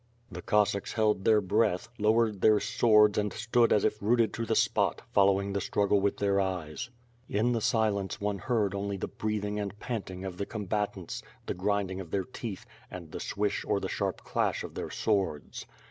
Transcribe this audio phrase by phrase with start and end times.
[0.31, 0.55] WITH FlliE AA7) .SWORD.
[0.55, 4.45] 229 The Cossacks held their breath, lowered their swords and stood as if rooted to
[4.47, 6.89] the spot, following the struggle with their eyes.
[7.29, 11.99] In the silence, one heard only the breathing and panting of the combatants, the grinding
[11.99, 15.67] of their teeth, and the swish or the sharp clash of their sw^ords.